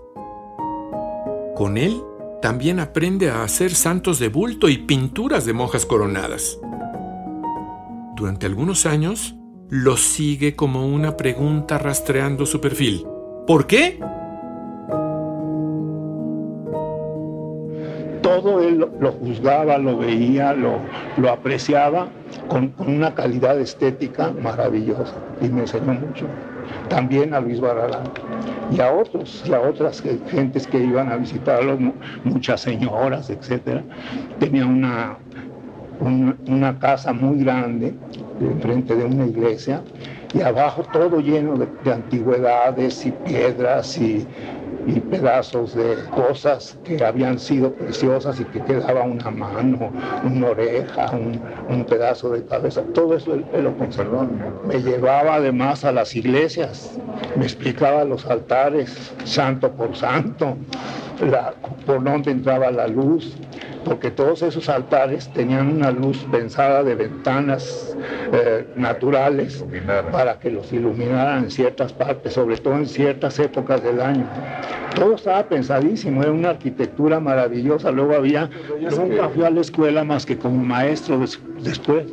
Con 1.56 1.76
él 1.76 2.00
también 2.40 2.78
aprende 2.78 3.28
a 3.28 3.42
hacer 3.42 3.74
santos 3.74 4.20
de 4.20 4.28
bulto 4.28 4.68
y 4.68 4.78
pinturas 4.78 5.44
de 5.46 5.52
monjas 5.52 5.84
coronadas. 5.84 6.60
Durante 8.14 8.46
algunos 8.46 8.86
años, 8.86 9.34
lo 9.68 9.96
sigue 9.96 10.54
como 10.54 10.86
una 10.86 11.16
pregunta 11.16 11.76
rastreando 11.78 12.46
su 12.46 12.60
perfil. 12.60 13.04
¿Por 13.44 13.66
qué? 13.66 13.98
Todo 18.42 18.60
él 18.60 18.84
lo 18.98 19.12
juzgaba, 19.12 19.78
lo 19.78 19.98
veía, 19.98 20.52
lo, 20.52 20.80
apreciaba 21.30 22.08
con, 22.48 22.74
una 22.78 23.14
calidad 23.14 23.60
estética 23.60 24.32
maravillosa 24.42 25.14
y 25.40 25.48
me 25.48 25.60
enseñó 25.60 25.94
mucho. 25.94 26.26
También 26.88 27.34
a 27.34 27.40
Luis 27.40 27.60
Barralán 27.60 28.02
y 28.72 28.80
a 28.80 28.90
otros 28.90 29.44
y 29.46 29.52
a 29.52 29.60
otras 29.60 30.02
gentes 30.28 30.66
que 30.66 30.78
iban 30.78 31.12
a 31.12 31.18
visitarlo, 31.18 31.78
muchas 32.24 32.62
señoras, 32.62 33.30
etcétera. 33.30 33.84
Tenía 34.40 34.66
una, 34.66 35.18
casa 36.80 37.12
muy 37.12 37.44
grande 37.44 37.94
enfrente 38.40 38.96
de 38.96 39.04
una 39.04 39.26
iglesia 39.26 39.82
y 40.34 40.40
abajo 40.40 40.82
todo 40.92 41.20
lleno 41.20 41.54
de 41.84 41.92
antigüedades 41.92 43.06
y 43.06 43.12
piedras 43.12 43.96
y, 43.98 44.26
y 44.86 45.00
pedazos 45.00 45.74
de 45.74 45.96
cosas 46.10 46.76
que 46.84 47.04
habían 47.04 47.38
sido 47.38 47.72
preciosas 47.72 48.40
y 48.40 48.44
que 48.44 48.60
quedaba 48.62 49.02
una 49.02 49.30
mano, 49.30 49.92
una 50.24 50.48
oreja, 50.48 51.10
un, 51.12 51.84
pedazo 51.84 52.30
de 52.30 52.44
cabeza. 52.44 52.82
Todo 52.94 53.16
eso 53.16 53.36
lo 53.36 53.76
conservó. 53.76 54.26
Me 54.66 54.80
llevaba 54.80 55.36
además 55.36 55.84
a 55.84 55.92
las 55.92 56.14
iglesias, 56.14 56.98
me 57.36 57.44
explicaba 57.44 58.04
los 58.04 58.26
altares, 58.26 59.12
santo 59.24 59.70
por 59.72 59.94
santo, 59.96 60.56
por 61.86 62.02
dónde 62.02 62.30
entraba 62.30 62.70
la 62.70 62.86
luz, 62.86 63.36
porque 63.84 64.10
todos 64.10 64.42
esos 64.42 64.68
altares 64.68 65.28
tenían 65.32 65.68
una 65.68 65.90
luz 65.90 66.18
pensada 66.30 66.82
de 66.82 66.94
ventanas 66.94 67.96
eh, 68.32 68.66
naturales 68.76 69.64
para 70.10 70.38
que 70.38 70.50
los 70.50 70.72
iluminaran 70.72 71.44
en 71.44 71.50
ciertas 71.50 71.92
partes, 71.92 72.34
sobre 72.34 72.56
todo 72.56 72.74
en 72.74 72.86
ciertas 72.86 73.38
épocas 73.38 73.82
del 73.82 74.00
año. 74.00 74.26
Todo 74.94 75.14
estaba 75.14 75.42
pensadísimo, 75.44 76.22
era 76.22 76.32
una 76.32 76.50
arquitectura 76.50 77.18
maravillosa. 77.20 77.90
Luego 77.90 78.14
había, 78.14 78.50
nunca 78.96 79.28
fui 79.28 79.44
a 79.44 79.50
la 79.50 79.60
escuela 79.60 80.04
más 80.04 80.26
que 80.26 80.36
como 80.36 80.62
maestro 80.62 81.18
después, 81.60 82.06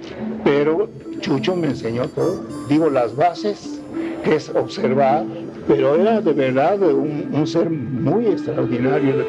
pero 0.43 0.89
Chucho 1.19 1.55
me 1.55 1.67
enseñó 1.67 2.07
todo. 2.07 2.43
Digo, 2.67 2.89
las 2.89 3.15
bases, 3.15 3.81
que 4.23 4.35
es 4.35 4.49
observar, 4.49 5.25
pero 5.67 5.95
era 5.95 6.21
de 6.21 6.33
verdad 6.33 6.81
un, 6.81 7.29
un 7.31 7.47
ser 7.47 7.69
muy 7.69 8.27
extraordinario. 8.27 9.25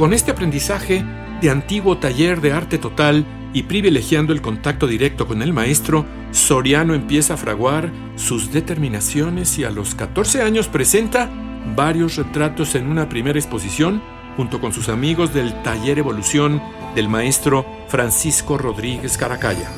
Con 0.00 0.14
este 0.14 0.30
aprendizaje 0.30 1.04
de 1.42 1.50
antiguo 1.50 1.98
taller 1.98 2.40
de 2.40 2.52
arte 2.52 2.78
total 2.78 3.26
y 3.52 3.64
privilegiando 3.64 4.32
el 4.32 4.40
contacto 4.40 4.86
directo 4.86 5.26
con 5.26 5.42
el 5.42 5.52
maestro, 5.52 6.06
Soriano 6.30 6.94
empieza 6.94 7.34
a 7.34 7.36
fraguar 7.36 7.92
sus 8.16 8.50
determinaciones 8.50 9.58
y 9.58 9.64
a 9.64 9.70
los 9.70 9.94
14 9.94 10.40
años 10.40 10.68
presenta 10.68 11.28
varios 11.76 12.16
retratos 12.16 12.76
en 12.76 12.86
una 12.86 13.10
primera 13.10 13.38
exposición 13.38 14.00
junto 14.38 14.58
con 14.58 14.72
sus 14.72 14.88
amigos 14.88 15.34
del 15.34 15.52
taller 15.62 15.98
Evolución 15.98 16.62
del 16.94 17.10
maestro 17.10 17.66
Francisco 17.88 18.56
Rodríguez 18.56 19.18
Caracalla. 19.18 19.68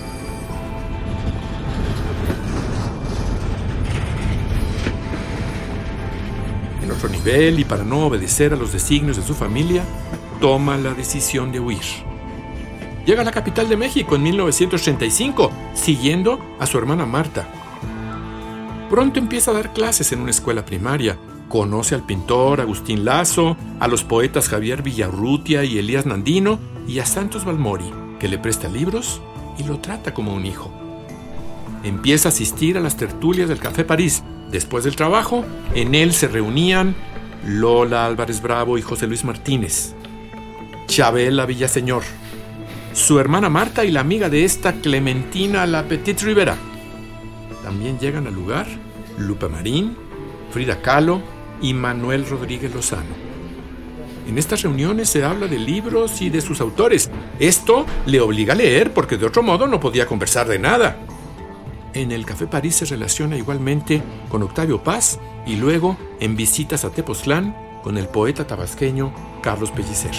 Nivel 7.10 7.60
y 7.60 7.64
para 7.64 7.84
no 7.84 8.06
obedecer 8.06 8.52
a 8.52 8.56
los 8.56 8.72
designios 8.72 9.16
de 9.16 9.22
su 9.22 9.34
familia, 9.34 9.84
toma 10.40 10.76
la 10.76 10.94
decisión 10.94 11.52
de 11.52 11.60
huir. 11.60 11.82
Llega 13.06 13.22
a 13.22 13.24
la 13.24 13.32
capital 13.32 13.68
de 13.68 13.76
México 13.76 14.14
en 14.14 14.22
1935, 14.22 15.50
siguiendo 15.74 16.38
a 16.60 16.66
su 16.66 16.78
hermana 16.78 17.04
Marta. 17.04 17.48
Pronto 18.88 19.18
empieza 19.18 19.50
a 19.50 19.54
dar 19.54 19.72
clases 19.72 20.12
en 20.12 20.20
una 20.20 20.30
escuela 20.30 20.64
primaria. 20.64 21.18
Conoce 21.48 21.94
al 21.94 22.04
pintor 22.04 22.60
Agustín 22.60 23.04
Lazo, 23.04 23.56
a 23.80 23.88
los 23.88 24.04
poetas 24.04 24.48
Javier 24.48 24.82
Villarrutia 24.82 25.64
y 25.64 25.78
Elías 25.78 26.06
Nandino 26.06 26.58
y 26.86 26.98
a 26.98 27.06
Santos 27.06 27.44
Balmori, 27.44 27.90
que 28.20 28.28
le 28.28 28.38
presta 28.38 28.68
libros 28.68 29.20
y 29.58 29.64
lo 29.64 29.78
trata 29.78 30.14
como 30.14 30.34
un 30.34 30.46
hijo. 30.46 30.70
Empieza 31.82 32.28
a 32.28 32.32
asistir 32.32 32.78
a 32.78 32.80
las 32.80 32.96
tertulias 32.96 33.48
del 33.48 33.58
Café 33.58 33.84
París. 33.84 34.22
Después 34.52 34.84
del 34.84 34.96
trabajo, 34.96 35.46
en 35.74 35.94
él 35.94 36.12
se 36.12 36.28
reunían 36.28 36.94
Lola 37.46 38.04
Álvarez 38.04 38.42
Bravo 38.42 38.76
y 38.76 38.82
José 38.82 39.06
Luis 39.06 39.24
Martínez. 39.24 39.94
Chabela 40.86 41.46
Villaseñor, 41.46 42.02
su 42.92 43.18
hermana 43.18 43.48
Marta 43.48 43.82
y 43.82 43.90
la 43.90 44.00
amiga 44.00 44.28
de 44.28 44.44
esta 44.44 44.74
Clementina 44.74 45.66
La 45.66 45.84
Petite 45.84 46.26
Rivera. 46.26 46.56
También 47.64 47.98
llegan 47.98 48.26
al 48.26 48.34
lugar 48.34 48.66
Lupe 49.16 49.48
Marín, 49.48 49.96
Frida 50.50 50.82
Kahlo 50.82 51.22
y 51.62 51.72
Manuel 51.72 52.28
Rodríguez 52.28 52.74
Lozano. 52.74 53.14
En 54.28 54.36
estas 54.36 54.62
reuniones 54.62 55.08
se 55.08 55.24
habla 55.24 55.46
de 55.46 55.58
libros 55.58 56.20
y 56.20 56.28
de 56.28 56.42
sus 56.42 56.60
autores. 56.60 57.10
Esto 57.38 57.86
le 58.04 58.20
obliga 58.20 58.52
a 58.52 58.56
leer 58.56 58.92
porque 58.92 59.16
de 59.16 59.24
otro 59.24 59.42
modo 59.42 59.66
no 59.66 59.80
podía 59.80 60.06
conversar 60.06 60.46
de 60.46 60.58
nada. 60.58 60.98
En 61.94 62.10
el 62.10 62.24
Café 62.24 62.46
París 62.46 62.76
se 62.76 62.86
relaciona 62.86 63.36
igualmente 63.36 64.02
con 64.28 64.42
Octavio 64.42 64.82
Paz 64.82 65.18
y 65.46 65.56
luego 65.56 65.96
en 66.20 66.36
visitas 66.36 66.84
a 66.84 66.90
Tepoztlán 66.90 67.54
con 67.82 67.98
el 67.98 68.08
poeta 68.08 68.46
tabasqueño 68.46 69.12
Carlos 69.42 69.70
Pellicer. 69.70 70.12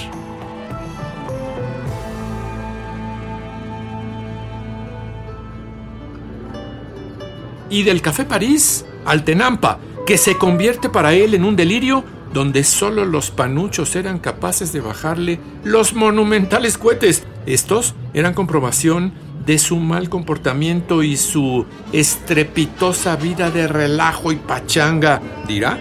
y 7.74 7.82
del 7.82 8.04
Café 8.04 8.24
París 8.24 8.86
al 9.04 9.24
Tenampa, 9.24 9.80
que 10.06 10.20
se 10.20 10.38
convierte 10.38 10.90
para 10.90 11.14
él 11.14 11.34
en 11.34 11.44
un 11.44 11.56
delirio 11.56 12.04
donde 12.32 12.64
solo 12.64 13.04
los 13.04 13.32
panuchos 13.32 13.96
eran 13.96 14.20
capaces 14.20 14.72
de 14.74 14.80
bajarle 14.80 15.40
los 15.64 15.94
monumentales 15.96 16.78
cohetes. 16.78 17.24
Estos 17.48 17.96
eran 18.14 18.36
comprobación 18.36 19.14
de 19.46 19.58
su 19.58 19.78
mal 19.78 20.10
comportamiento 20.10 21.04
y 21.04 21.18
su 21.18 21.66
estrepitosa 21.92 23.16
vida 23.16 23.52
de 23.52 23.68
relajo 23.68 24.32
y 24.32 24.38
pachanga, 24.38 25.22
dirá, 25.48 25.78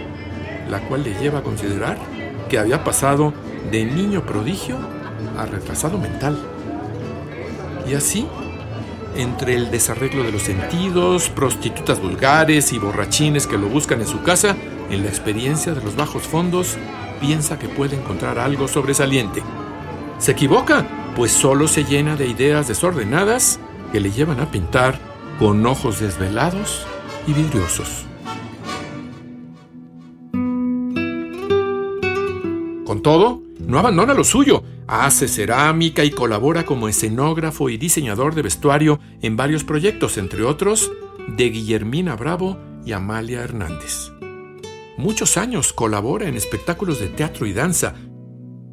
la 0.69 0.81
cual 0.81 1.03
le 1.03 1.13
lleva 1.19 1.39
a 1.39 1.43
considerar 1.43 1.97
que 2.49 2.59
había 2.59 2.83
pasado 2.83 3.33
de 3.71 3.85
niño 3.85 4.25
prodigio 4.25 4.77
a 5.37 5.45
retrasado 5.45 5.97
mental. 5.97 6.37
Y 7.87 7.93
así 7.93 8.27
entre 9.15 9.55
el 9.55 9.71
desarreglo 9.71 10.23
de 10.23 10.31
los 10.31 10.41
sentidos, 10.43 11.29
prostitutas 11.29 12.01
vulgares 12.01 12.73
y 12.73 12.79
borrachines 12.79 13.47
que 13.47 13.57
lo 13.57 13.67
buscan 13.67 14.01
en 14.01 14.07
su 14.07 14.21
casa, 14.23 14.55
en 14.89 15.03
la 15.03 15.09
experiencia 15.09 15.73
de 15.73 15.83
los 15.83 15.95
bajos 15.95 16.23
fondos, 16.23 16.77
piensa 17.21 17.59
que 17.59 17.67
puede 17.67 17.95
encontrar 17.95 18.39
algo 18.39 18.67
sobresaliente. 18.67 19.43
Se 20.17 20.31
equivoca, 20.31 20.85
pues 21.15 21.31
solo 21.31 21.67
se 21.67 21.83
llena 21.83 22.15
de 22.15 22.27
ideas 22.27 22.67
desordenadas 22.67 23.59
que 23.91 23.99
le 23.99 24.11
llevan 24.11 24.39
a 24.39 24.49
pintar 24.49 24.99
con 25.39 25.65
ojos 25.65 25.99
desvelados 25.99 26.85
y 27.27 27.33
vidriosos. 27.33 28.05
Con 32.85 33.01
todo, 33.01 33.41
no 33.59 33.79
abandona 33.79 34.13
lo 34.13 34.23
suyo, 34.23 34.63
hace 34.87 35.27
cerámica 35.27 36.03
y 36.03 36.11
colabora 36.11 36.65
como 36.65 36.87
escenógrafo 36.87 37.69
y 37.69 37.77
diseñador 37.77 38.35
de 38.35 38.41
vestuario 38.41 38.99
en 39.21 39.35
varios 39.35 39.63
proyectos, 39.63 40.17
entre 40.17 40.43
otros 40.43 40.91
de 41.27 41.49
Guillermina 41.49 42.15
Bravo 42.15 42.57
y 42.85 42.91
Amalia 42.91 43.41
Hernández. 43.41 44.11
Muchos 44.97 45.37
años 45.37 45.73
colabora 45.73 46.27
en 46.27 46.35
espectáculos 46.35 46.99
de 46.99 47.07
teatro 47.07 47.45
y 47.45 47.53
danza. 47.53 47.95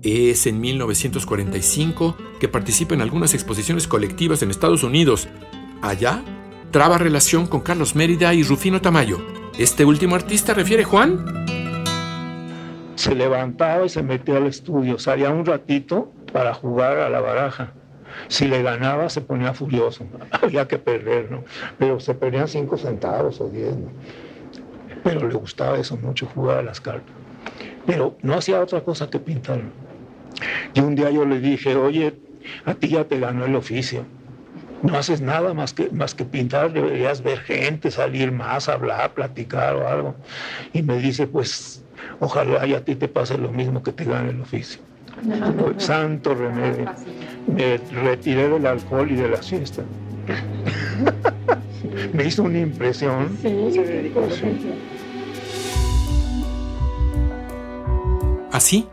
Es 0.03 0.47
en 0.47 0.61
1945 0.61 2.17
que 2.41 2.49
participa 2.49 2.95
en 2.95 3.03
algunas 3.03 3.35
exposiciones 3.35 3.87
colectivas 3.87 4.43
en 4.43 4.51
Estados 4.51 4.83
Unidos. 4.83 5.29
Allá 5.83 6.25
traba 6.73 6.99
relación 6.99 7.47
con 7.47 7.61
Carlos 7.61 7.95
Mérida 7.95 8.35
y 8.35 8.43
Rufino 8.43 8.81
Tamayo. 8.81 9.19
Este 9.59 9.85
último 9.85 10.17
artista 10.17 10.55
refiere 10.55 10.83
Juan 10.83 11.41
se 13.01 13.15
levantaba 13.15 13.87
y 13.87 13.89
se 13.89 14.03
metía 14.03 14.37
al 14.37 14.47
estudio, 14.47 14.99
salía 14.99 15.31
un 15.31 15.47
ratito 15.47 16.13
para 16.35 16.53
jugar 16.53 16.99
a 16.99 17.09
la 17.09 17.21
baraja. 17.21 17.73
Si 18.29 18.47
le 18.47 18.63
ganaba 18.63 19.09
se 19.09 19.23
ponía 19.23 19.55
furioso, 19.55 20.05
había 20.31 20.69
que 20.69 20.77
perder, 20.77 21.31
¿no? 21.31 21.45
Pero 21.79 21.99
se 21.99 22.15
perdían 22.15 22.47
cinco 22.47 22.77
centavos 22.77 23.41
o 23.41 23.49
diez, 23.49 23.75
¿no? 23.75 23.89
Pero 25.03 25.27
le 25.27 25.35
gustaba 25.35 25.79
eso 25.79 25.97
mucho, 25.97 26.27
jugar 26.27 26.59
a 26.59 26.63
las 26.63 26.81
cartas. 26.83 27.15
Pero 27.87 28.19
no 28.21 28.35
hacía 28.35 28.61
otra 28.61 28.83
cosa 28.83 29.09
que 29.09 29.19
pintar. 29.19 29.63
Y 30.75 30.81
un 30.81 30.95
día 30.95 31.11
yo 31.11 31.25
le 31.25 31.41
dije, 31.41 31.77
oye, 31.77 32.15
a 32.65 32.75
ti 32.75 32.89
ya 32.89 33.05
te 33.05 33.19
ganó 33.19 33.45
el 33.45 33.57
oficio. 33.57 34.05
No 34.83 34.97
haces 34.97 35.21
nada 35.21 35.53
más 35.53 35.75
que, 35.75 35.91
más 35.91 36.15
que 36.15 36.25
pintar, 36.25 36.73
deberías 36.73 37.23
ver 37.23 37.41
gente, 37.41 37.91
salir 37.91 38.33
más, 38.33 38.69
hablar, 38.69 39.13
platicar 39.13 39.77
o 39.77 39.87
algo. 39.87 40.17
Y 40.73 40.83
me 40.83 40.99
dice, 40.99 41.27
pues 41.27 41.85
Ojalá 42.21 42.67
y 42.67 42.75
a 42.75 42.85
ti 42.85 42.95
te 42.95 43.09
pase 43.09 43.39
lo 43.39 43.51
mismo 43.51 43.83
que 43.83 43.93
te 43.93 44.05
gane 44.05 44.31
el 44.31 44.41
oficio. 44.41 44.81
Santo 45.79 46.35
remedio. 46.35 46.91
Me 47.47 47.79
retiré 48.03 48.49
del 48.49 48.67
alcohol 48.67 49.11
y 49.11 49.17
de 49.17 49.29
la 49.29 49.43
siesta. 49.43 49.83
Me 52.13 52.25
hizo 52.25 52.43
una 52.43 52.59
impresión. 52.59 53.37
Así, 58.53 58.87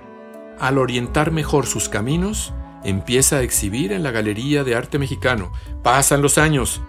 al 0.59 0.77
orientar 0.77 1.31
mejor 1.31 1.65
sus 1.65 1.89
caminos, 1.89 2.53
empieza 2.83 3.37
a 3.37 3.41
exhibir 3.41 3.91
en 3.91 4.03
la 4.03 4.11
Galería 4.11 4.63
de 4.63 4.75
Arte 4.75 4.99
Mexicano. 4.99 5.51
Pasan 5.83 6.21
los 6.21 6.37
años 6.37 6.81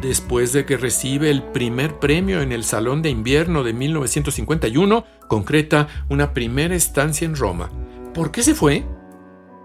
Después 0.00 0.52
de 0.52 0.64
que 0.64 0.76
recibe 0.76 1.30
el 1.30 1.42
primer 1.42 1.98
premio 1.98 2.40
en 2.40 2.50
el 2.50 2.64
Salón 2.64 3.02
de 3.02 3.10
Invierno 3.10 3.62
de 3.62 3.72
1951, 3.72 5.04
concreta 5.28 5.88
una 6.08 6.32
primera 6.32 6.74
estancia 6.74 7.24
en 7.24 7.36
Roma. 7.36 7.70
¿Por 8.14 8.30
qué 8.32 8.42
se 8.42 8.54
fue? 8.54 8.84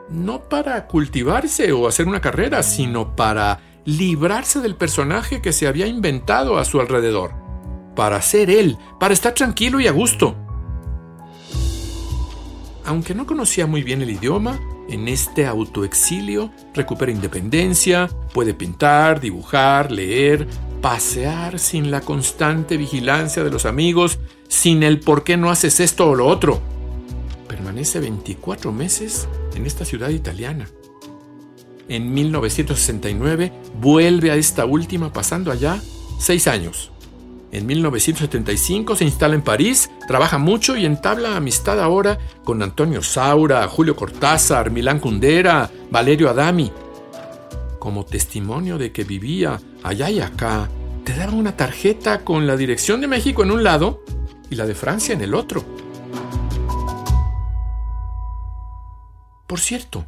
No 0.10 0.48
para 0.48 0.86
cultivarse 0.88 1.72
o 1.72 1.88
hacer 1.88 2.08
una 2.08 2.22
carrera, 2.22 2.62
sino 2.62 3.16
para 3.16 3.60
librarse 3.86 4.60
del 4.60 4.76
personaje 4.76 5.42
que 5.42 5.54
se 5.54 5.68
había 5.68 5.88
inventado 5.88 6.58
a 6.58 6.66
su 6.66 6.80
alrededor. 6.80 7.32
Para 7.96 8.22
ser 8.22 8.50
él, 8.50 8.78
para 9.00 9.14
estar 9.14 9.34
tranquilo 9.34 9.80
y 9.80 9.88
a 9.88 9.92
gusto. 9.92 10.36
Aunque 12.86 13.16
no 13.16 13.26
conocía 13.26 13.66
muy 13.66 13.82
bien 13.82 14.02
el 14.02 14.12
idioma, 14.12 14.60
en 14.89 15.08
este 15.08 15.46
autoexilio 15.46 16.51
recupera 16.74 17.12
independencia, 17.12 18.10
puede 18.34 18.53
pintar, 18.53 19.20
dibujar, 19.20 19.91
leer, 19.91 20.48
pasear 20.82 21.60
sin 21.60 21.91
la 21.91 22.01
constante 22.01 22.77
vigilancia 22.77 23.44
de 23.44 23.51
los 23.51 23.65
amigos, 23.65 24.20
sin 24.48 24.84
el 24.84 25.00
por 25.00 25.24
qué 25.24 25.38
no 25.38 25.50
haces 25.50 25.79
esto 25.79 26.09
o 26.09 26.16
lo 26.16 26.27
otro. 26.27 26.62
Permanece 27.48 28.00
24 28.00 28.72
meses 28.72 29.27
en 29.55 29.66
esta 29.66 29.85
ciudad 29.85 30.09
italiana. 30.09 30.68
En 31.90 32.14
1969 32.14 33.51
vuelve 33.79 34.31
a 34.31 34.35
esta 34.35 34.66
última 34.66 35.14
pasando 35.14 35.51
allá 35.51 35.81
seis 36.20 36.48
años. 36.48 36.92
En 37.57 37.65
1975 37.65 38.96
se 38.96 39.03
instala 39.03 39.33
en 39.33 39.41
París, 39.41 39.89
trabaja 40.07 40.37
mucho 40.37 40.77
y 40.77 40.85
entabla 40.85 41.35
amistad 41.35 41.81
ahora 41.81 42.20
con 42.43 42.61
Antonio 42.61 43.01
Saura, 43.01 43.67
Julio 43.67 43.96
Cortázar, 43.96 44.70
Milán 44.70 45.00
Kundera, 45.00 45.67
Valerio 45.89 46.29
Adami. 46.29 46.72
Como 47.79 48.05
testimonio 48.05 48.77
de 48.77 48.91
que 48.91 49.05
vivía 49.05 49.59
allá 49.81 50.07
y 50.11 50.20
acá, 50.20 50.70
te 51.03 51.15
daba 51.15 51.33
una 51.33 51.57
tarjeta 51.57 52.24
con 52.24 52.46
la 52.46 52.55
dirección 52.55 53.01
de 53.01 53.07
México 53.07 53.41
en 53.41 53.50
un 53.50 53.63
lado 53.63 54.03
y 54.51 54.55
la 54.55 54.67
de 54.67 54.75
Francia 54.75 55.15
en 55.15 55.22
el 55.22 55.33
otro. 55.33 55.65
Por 59.48 59.59
cierto, 59.59 60.05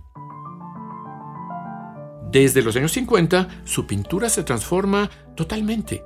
desde 2.31 2.61
los 2.61 2.75
años 2.75 2.91
50 2.91 3.63
su 3.65 3.87
pintura 3.87 4.29
se 4.29 4.43
transforma 4.43 5.09
totalmente 5.35 6.03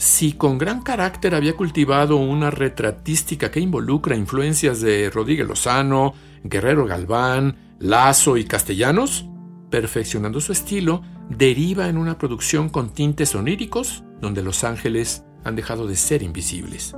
si 0.00 0.32
con 0.32 0.56
gran 0.56 0.80
carácter 0.80 1.34
había 1.34 1.58
cultivado 1.58 2.16
una 2.16 2.50
retratística 2.50 3.50
que 3.50 3.60
involucra 3.60 4.16
influencias 4.16 4.80
de 4.80 5.10
Rodríguez 5.10 5.46
Lozano, 5.46 6.14
Guerrero 6.42 6.86
Galván, 6.86 7.74
Lazo 7.78 8.38
y 8.38 8.44
Castellanos, 8.44 9.26
perfeccionando 9.68 10.40
su 10.40 10.52
estilo, 10.52 11.02
deriva 11.28 11.86
en 11.90 11.98
una 11.98 12.16
producción 12.16 12.70
con 12.70 12.94
tintes 12.94 13.34
oníricos 13.34 14.02
donde 14.22 14.42
los 14.42 14.64
ángeles 14.64 15.24
han 15.44 15.54
dejado 15.54 15.86
de 15.86 15.96
ser 15.96 16.22
invisibles. 16.22 16.96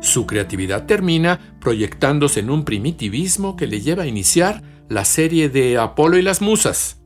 Su 0.00 0.26
creatividad 0.26 0.84
termina 0.86 1.38
proyectándose 1.60 2.40
en 2.40 2.50
un 2.50 2.64
primitivismo 2.64 3.54
que 3.54 3.68
le 3.68 3.80
lleva 3.80 4.02
a 4.02 4.08
iniciar 4.08 4.64
la 4.88 5.04
serie 5.04 5.48
de 5.48 5.78
Apolo 5.78 6.18
y 6.18 6.22
las 6.22 6.42
Musas, 6.42 7.03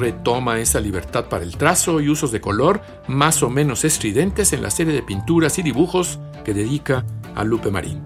retoma 0.00 0.58
esa 0.58 0.80
libertad 0.80 1.26
para 1.26 1.44
el 1.44 1.56
trazo 1.56 2.00
y 2.00 2.08
usos 2.08 2.32
de 2.32 2.40
color 2.40 2.80
más 3.06 3.42
o 3.42 3.50
menos 3.50 3.84
estridentes 3.84 4.52
en 4.52 4.62
la 4.62 4.70
serie 4.70 4.94
de 4.94 5.02
pinturas 5.02 5.58
y 5.58 5.62
dibujos 5.62 6.18
que 6.44 6.54
dedica 6.54 7.04
a 7.36 7.44
Lupe 7.44 7.70
Marín. 7.70 8.02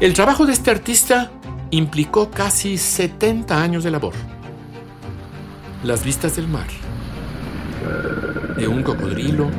El 0.00 0.12
trabajo 0.12 0.46
de 0.46 0.52
este 0.52 0.70
artista 0.70 1.30
implicó 1.70 2.30
casi 2.30 2.78
70 2.78 3.60
años 3.60 3.82
de 3.82 3.90
labor. 3.90 4.14
Las 5.82 6.04
vistas 6.04 6.36
del 6.36 6.46
mar, 6.46 6.68
de 8.56 8.68
un 8.68 8.82
cocodrilo, 8.82 9.50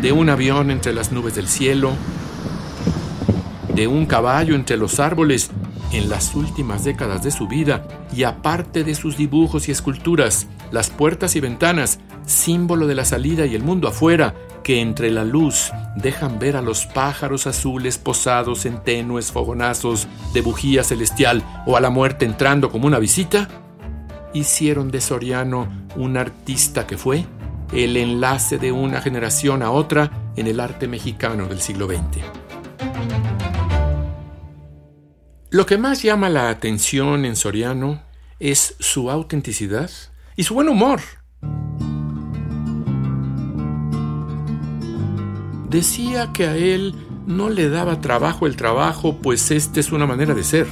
de 0.00 0.12
un 0.12 0.28
avión 0.30 0.70
entre 0.70 0.94
las 0.94 1.12
nubes 1.12 1.34
del 1.34 1.48
cielo, 1.48 1.92
de 3.74 3.86
un 3.88 4.06
caballo 4.06 4.54
entre 4.54 4.76
los 4.76 5.00
árboles 5.00 5.50
en 5.92 6.08
las 6.08 6.34
últimas 6.34 6.84
décadas 6.84 7.22
de 7.22 7.30
su 7.30 7.46
vida 7.46 7.86
y 8.14 8.24
aparte 8.24 8.82
de 8.82 8.94
sus 8.94 9.16
dibujos 9.16 9.68
y 9.68 9.72
esculturas, 9.72 10.48
las 10.70 10.90
puertas 10.90 11.36
y 11.36 11.40
ventanas, 11.40 12.00
símbolo 12.26 12.86
de 12.86 12.94
la 12.94 13.04
salida 13.04 13.46
y 13.46 13.54
el 13.54 13.62
mundo 13.62 13.88
afuera, 13.88 14.34
que 14.64 14.80
entre 14.80 15.10
la 15.10 15.24
luz 15.24 15.70
dejan 15.96 16.38
ver 16.38 16.56
a 16.56 16.62
los 16.62 16.86
pájaros 16.86 17.46
azules 17.46 17.98
posados 17.98 18.64
en 18.64 18.82
tenues 18.82 19.32
fogonazos 19.32 20.08
de 20.32 20.40
bujía 20.40 20.84
celestial 20.84 21.42
o 21.66 21.76
a 21.76 21.80
la 21.80 21.90
muerte 21.90 22.24
entrando 22.24 22.70
como 22.70 22.86
una 22.86 22.98
visita, 22.98 23.48
hicieron 24.32 24.90
de 24.90 25.00
Soriano 25.00 25.68
un 25.96 26.16
artista 26.16 26.86
que 26.86 26.96
fue 26.96 27.26
el 27.72 27.96
enlace 27.96 28.58
de 28.58 28.72
una 28.72 29.00
generación 29.00 29.62
a 29.62 29.70
otra 29.70 30.10
en 30.36 30.46
el 30.46 30.60
arte 30.60 30.88
mexicano 30.88 31.46
del 31.46 31.60
siglo 31.60 31.86
XX. 31.86 32.41
Lo 35.52 35.66
que 35.66 35.76
más 35.76 36.02
llama 36.02 36.30
la 36.30 36.48
atención 36.48 37.26
en 37.26 37.36
Soriano 37.36 38.00
es 38.40 38.74
su 38.80 39.10
autenticidad 39.10 39.90
y 40.34 40.44
su 40.44 40.54
buen 40.54 40.70
humor. 40.70 41.00
Decía 45.68 46.32
que 46.32 46.46
a 46.46 46.56
él 46.56 46.94
no 47.26 47.50
le 47.50 47.68
daba 47.68 48.00
trabajo 48.00 48.46
el 48.46 48.56
trabajo, 48.56 49.18
pues 49.20 49.50
este 49.50 49.80
es 49.80 49.92
una 49.92 50.06
manera 50.06 50.32
de 50.32 50.42
ser. 50.42 50.66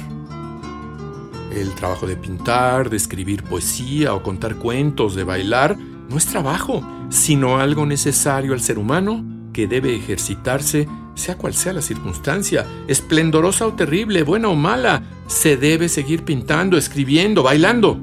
El 1.53 1.75
trabajo 1.75 2.07
de 2.07 2.15
pintar, 2.15 2.89
de 2.89 2.97
escribir 2.97 3.43
poesía 3.43 4.15
o 4.15 4.23
contar 4.23 4.55
cuentos, 4.55 5.13
de 5.13 5.23
bailar, 5.23 5.77
no 5.77 6.17
es 6.17 6.25
trabajo, 6.25 6.83
sino 7.11 7.59
algo 7.59 7.85
necesario 7.85 8.53
al 8.53 8.61
ser 8.61 8.79
humano 8.79 9.23
que 9.53 9.67
debe 9.67 9.95
ejercitarse 9.95 10.87
sea 11.21 11.37
cual 11.37 11.53
sea 11.53 11.73
la 11.73 11.81
circunstancia, 11.81 12.65
esplendorosa 12.87 13.67
o 13.67 13.73
terrible, 13.73 14.23
buena 14.23 14.49
o 14.49 14.55
mala, 14.55 15.03
se 15.27 15.55
debe 15.55 15.87
seguir 15.87 16.23
pintando, 16.23 16.77
escribiendo, 16.77 17.43
bailando. 17.43 17.99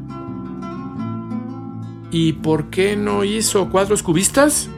¿Y 2.11 2.33
por 2.35 2.71
qué 2.71 2.97
no 2.97 3.25
hizo 3.25 3.69
cuadros 3.69 4.03
cubistas? 4.03 4.71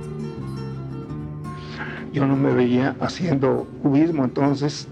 yo 2.13 2.27
no 2.27 2.37
me 2.37 2.53
veía 2.53 2.97
haciendo 3.01 3.67
cubismo, 3.83 4.25
entonces 4.25 4.89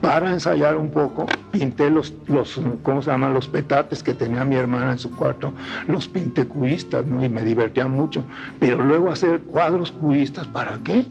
para 0.00 0.32
ensayar 0.32 0.76
un 0.76 0.90
poco, 0.90 1.26
pinté 1.50 1.90
los, 1.90 2.14
los, 2.28 2.60
¿cómo 2.84 3.02
se? 3.02 3.16
Los 3.18 3.48
petates 3.48 4.02
que 4.02 4.14
tenía 4.14 4.44
mi 4.44 4.54
hermana 4.54 4.92
en 4.92 4.98
su 4.98 5.10
cuarto, 5.10 5.52
los 5.88 6.06
pinté 6.06 6.46
cubistas, 6.46 7.04
¿no? 7.04 7.24
Y 7.24 7.28
me 7.28 7.42
divertía 7.42 7.88
mucho. 7.88 8.22
Pero 8.60 8.84
luego 8.84 9.10
hacer 9.10 9.40
cuadros 9.40 9.90
cubistas, 9.90 10.46
¿para 10.46 10.78
qué? 10.84 11.04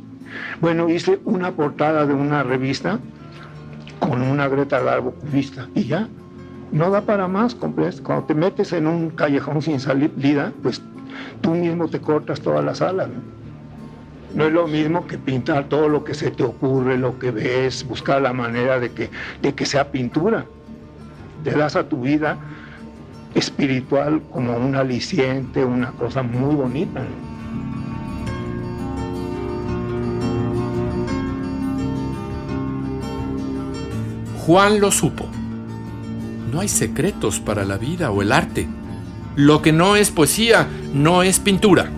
Bueno, 0.62 0.90
hice 0.90 1.20
una 1.26 1.52
portada 1.52 2.06
de 2.06 2.14
una 2.14 2.44
revista 2.44 3.00
con 4.00 4.22
una 4.22 4.48
Greta 4.48 4.80
Garbo 4.80 5.12
cubista 5.12 5.68
y 5.76 5.86
ya. 5.86 6.08
No 6.72 6.90
da 6.90 7.02
para 7.02 7.28
más, 7.28 7.56
cuando 7.56 8.24
te 8.26 8.34
metes 8.34 8.74
en 8.74 8.88
un 8.88 9.10
callejón 9.10 9.62
sin 9.62 9.80
salida, 9.80 10.52
pues 10.62 10.82
tú 11.42 11.52
mismo 11.52 11.88
te 11.88 12.00
cortas 12.00 12.42
toda 12.42 12.62
la 12.62 12.76
sala. 12.76 13.08
¿no? 13.08 13.38
No 14.36 14.46
es 14.46 14.54
lo 14.54 14.68
mismo 14.68 15.08
que 15.08 15.18
pintar 15.18 15.70
todo 15.70 15.88
lo 15.88 16.04
que 16.04 16.14
se 16.14 16.30
te 16.30 16.44
ocurre, 16.44 16.98
lo 16.98 17.18
que 17.18 17.32
ves, 17.32 17.88
buscar 17.88 18.22
la 18.22 18.34
manera 18.34 18.80
de 18.80 18.92
que, 18.92 19.10
de 19.42 19.56
que 19.56 19.66
sea 19.66 19.92
pintura. 19.92 20.46
Te 21.44 21.52
das 21.52 21.76
a 21.76 21.88
tu 21.88 22.02
vida 22.02 22.38
espiritual 23.34 24.22
como 24.32 24.58
un 24.58 24.76
aliciente, 24.76 25.64
una 25.64 25.92
cosa 25.92 26.22
muy 26.24 26.56
bonita. 26.56 27.02
Juan 34.48 34.80
lo 34.80 34.92
supo. 34.92 35.26
No 36.54 36.62
hay 36.62 36.70
secretos 36.70 37.42
para 37.42 37.66
la 37.66 37.78
vida 37.78 38.12
o 38.12 38.22
el 38.22 38.32
arte. 38.32 38.66
Lo 39.36 39.62
que 39.62 39.74
no 39.74 39.98
es 39.98 40.10
poesía 40.10 40.70
no 40.94 41.22
es 41.22 41.38
pintura. 41.38 41.92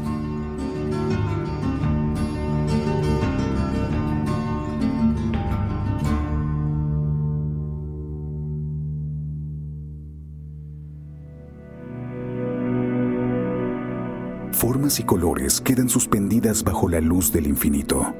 Formas 14.54 15.00
y 15.00 15.04
colores 15.04 15.62
quedan 15.62 15.88
suspendidas 15.88 16.64
bajo 16.64 16.90
la 16.90 17.00
luz 17.00 17.32
del 17.32 17.46
infinito. 17.46 18.12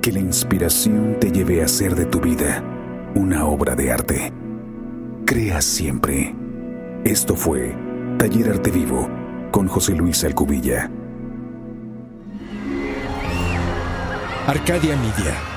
Que 0.00 0.12
la 0.12 0.20
inspiración 0.20 1.16
te 1.18 1.32
lleve 1.32 1.60
a 1.60 1.64
hacer 1.64 1.96
de 1.96 2.04
tu 2.04 2.20
vida 2.20 2.62
una 3.14 3.46
obra 3.46 3.74
de 3.74 3.92
arte. 3.92 4.32
Crea 5.24 5.60
siempre. 5.62 6.34
Esto 7.04 7.36
fue 7.36 7.76
Taller 8.18 8.50
Arte 8.50 8.70
Vivo 8.70 9.08
con 9.50 9.68
José 9.68 9.94
Luis 9.94 10.24
Alcubilla. 10.24 10.90
Arcadia 14.46 14.96
Media. 14.96 15.53